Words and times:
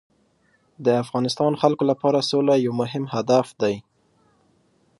د 0.85 0.87
افغانستان 1.03 1.51
خلکو 1.61 1.83
لپاره 1.91 2.27
سوله 2.29 2.55
یو 2.65 2.73
مهم 2.81 3.03
هدف 3.13 3.47
دی. 3.61 3.75